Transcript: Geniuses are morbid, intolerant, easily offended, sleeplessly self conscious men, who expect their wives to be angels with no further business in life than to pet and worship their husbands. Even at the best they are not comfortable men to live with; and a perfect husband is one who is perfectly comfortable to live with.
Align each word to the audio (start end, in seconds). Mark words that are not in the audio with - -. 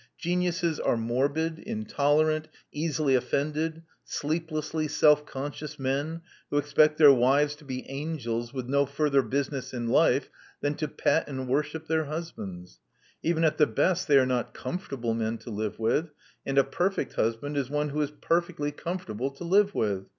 Geniuses 0.17 0.79
are 0.79 0.97
morbid, 0.97 1.59
intolerant, 1.59 2.47
easily 2.71 3.13
offended, 3.13 3.83
sleeplessly 4.03 4.87
self 4.87 5.27
conscious 5.27 5.77
men, 5.77 6.21
who 6.49 6.57
expect 6.57 6.97
their 6.97 7.13
wives 7.13 7.53
to 7.57 7.63
be 7.65 7.87
angels 7.87 8.51
with 8.51 8.65
no 8.67 8.87
further 8.87 9.21
business 9.21 9.75
in 9.75 9.89
life 9.89 10.27
than 10.59 10.73
to 10.73 10.87
pet 10.87 11.27
and 11.27 11.47
worship 11.47 11.85
their 11.85 12.05
husbands. 12.05 12.79
Even 13.21 13.43
at 13.43 13.59
the 13.59 13.67
best 13.67 14.07
they 14.07 14.17
are 14.17 14.25
not 14.25 14.55
comfortable 14.55 15.13
men 15.13 15.37
to 15.37 15.51
live 15.51 15.77
with; 15.77 16.09
and 16.47 16.57
a 16.57 16.63
perfect 16.63 17.13
husband 17.13 17.55
is 17.55 17.69
one 17.69 17.89
who 17.89 18.01
is 18.01 18.09
perfectly 18.09 18.71
comfortable 18.71 19.29
to 19.29 19.43
live 19.43 19.75
with. 19.75 20.07